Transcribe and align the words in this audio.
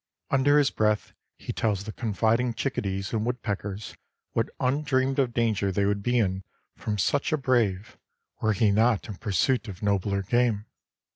Under 0.31 0.57
his 0.57 0.71
breath 0.71 1.13
he 1.37 1.53
tells 1.53 1.83
the 1.83 1.91
confiding 1.91 2.55
chickadees 2.55 3.13
and 3.13 3.23
woodpeckers 3.23 3.95
what 4.31 4.49
undreamed 4.59 5.19
of 5.19 5.31
danger 5.31 5.71
they 5.71 5.85
would 5.85 6.01
be 6.01 6.17
in 6.17 6.43
from 6.75 6.97
such 6.97 7.31
a 7.31 7.37
brave, 7.37 7.99
were 8.41 8.53
he 8.53 8.71
not 8.71 9.07
in 9.07 9.17
pursuit 9.17 9.67
of 9.67 9.83
nobler 9.83 10.23
game. 10.23 10.65